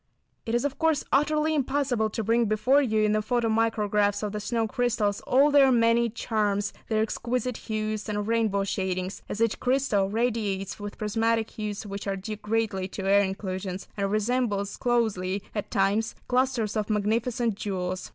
It 0.47 0.55
is 0.55 0.65
of 0.65 0.79
course 0.79 1.03
utterly 1.11 1.53
impossible 1.53 2.09
to 2.09 2.23
bring 2.23 2.45
before 2.45 2.81
you 2.81 3.03
in 3.03 3.11
the 3.11 3.21
photo 3.21 3.49
micrographs 3.49 4.23
of 4.23 4.31
the 4.31 4.39
snow 4.39 4.67
crystals 4.67 5.21
all 5.27 5.51
their 5.51 5.71
many 5.71 6.09
charms, 6.09 6.73
their 6.89 7.03
exquisite 7.03 7.55
hues 7.57 8.09
and 8.09 8.25
rainbow 8.25 8.63
shadings, 8.63 9.21
as 9.29 9.39
each 9.39 9.59
crystal 9.59 10.09
radiates 10.09 10.79
with 10.79 10.97
prismatic 10.97 11.51
hues 11.51 11.85
which 11.85 12.07
are 12.07 12.15
due 12.15 12.37
greatly 12.37 12.87
to 12.87 13.07
air 13.07 13.21
inclusions 13.21 13.87
and 13.95 14.09
resembles 14.11 14.75
closely 14.75 15.43
at 15.53 15.69
times, 15.69 16.15
clusters 16.27 16.75
of 16.75 16.89
magnificent 16.89 17.53
jewels. 17.53 18.09